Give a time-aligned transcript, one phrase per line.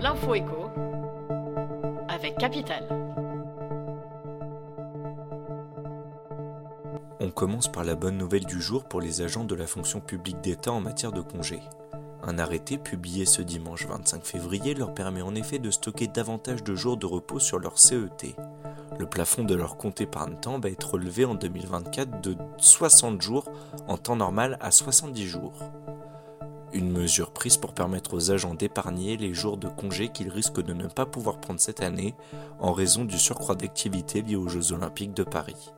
[0.00, 0.70] L'info écho
[2.08, 2.88] avec Capital.
[7.20, 10.40] On commence par la bonne nouvelle du jour pour les agents de la fonction publique
[10.40, 11.60] d'État en matière de congés.
[12.22, 16.74] Un arrêté publié ce dimanche 25 février leur permet en effet de stocker davantage de
[16.74, 18.34] jours de repos sur leur CET.
[18.98, 23.44] Le plafond de leur compte épargne-temps va être relevé en 2024 de 60 jours
[23.86, 25.52] en temps normal à 70 jours.
[26.72, 30.72] Une mesure prise pour permettre aux agents d'épargner les jours de congé qu'ils risquent de
[30.72, 32.14] ne pas pouvoir prendre cette année
[32.60, 35.72] en raison du surcroît d'activité lié aux Jeux Olympiques de Paris.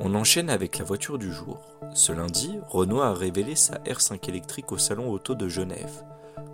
[0.00, 1.58] On enchaîne avec la voiture du jour.
[1.94, 6.04] Ce lundi, Renault a révélé sa R5 électrique au Salon Auto de Genève.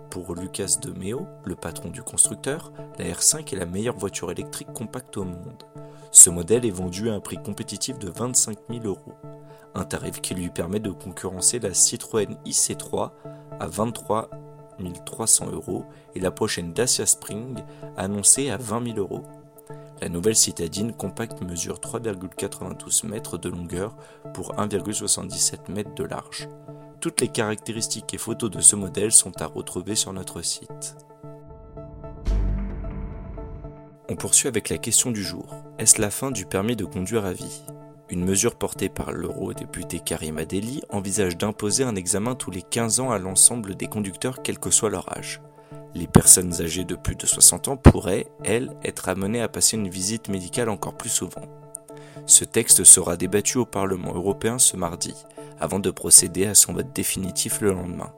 [0.09, 4.73] Pour Lucas de Meo, le patron du constructeur, la R5 est la meilleure voiture électrique
[4.73, 5.63] compacte au monde.
[6.11, 9.13] Ce modèle est vendu à un prix compétitif de 25 000 euros
[9.73, 13.11] un tarif qui lui permet de concurrencer la Citroën IC3
[13.59, 14.29] à 23
[15.05, 15.85] 300 euros
[16.15, 17.59] et la prochaine Dacia Spring
[17.97, 19.21] annoncée à 20 000 euros.
[20.01, 23.95] La nouvelle citadine compacte mesure 3,92 mètres de longueur
[24.33, 26.49] pour 1,77 mètres de large.
[27.01, 30.95] Toutes les caractéristiques et photos de ce modèle sont à retrouver sur notre site.
[34.07, 35.55] On poursuit avec la question du jour.
[35.79, 37.63] Est-ce la fin du permis de conduire à vie?
[38.11, 43.09] Une mesure portée par l'eurodéputé Karim Adeli envisage d'imposer un examen tous les 15 ans
[43.09, 45.41] à l'ensemble des conducteurs quel que soit leur âge.
[45.95, 49.89] Les personnes âgées de plus de 60 ans pourraient, elles, être amenées à passer une
[49.89, 51.49] visite médicale encore plus souvent.
[52.27, 55.15] Ce texte sera débattu au Parlement européen ce mardi,
[55.61, 58.11] avant de procéder à son vote définitif le lendemain.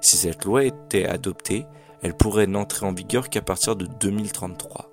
[0.00, 1.66] Si cette loi était adoptée,
[2.02, 4.92] elle pourrait n'entrer en vigueur qu'à partir de 2033.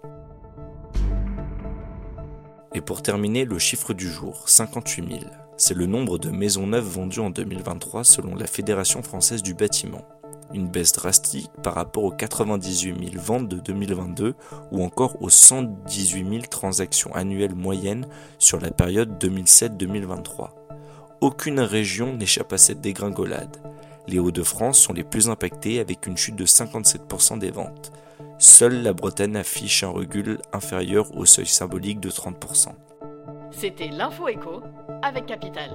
[2.74, 5.32] Et pour terminer, le chiffre du jour, 58 000.
[5.58, 10.02] C'est le nombre de maisons neuves vendues en 2023 selon la Fédération française du bâtiment.
[10.54, 14.36] Une baisse drastique par rapport aux 98 000 ventes de 2022
[14.72, 20.65] ou encore aux 118 000 transactions annuelles moyennes sur la période 2007-2023.
[21.22, 23.58] Aucune région n'échappe à cette dégringolade.
[24.08, 27.92] Les Hauts-de-France sont les plus impactés avec une chute de 57% des ventes.
[28.38, 32.70] Seule la Bretagne affiche un recul inférieur au seuil symbolique de 30%.
[33.52, 34.62] C'était l'info écho
[35.02, 35.72] avec Capital.